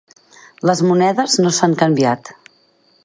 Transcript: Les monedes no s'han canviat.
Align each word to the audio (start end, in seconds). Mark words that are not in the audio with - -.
Les 0.69 0.81
monedes 0.91 1.37
no 1.43 1.53
s'han 1.59 1.77
canviat. 1.83 2.33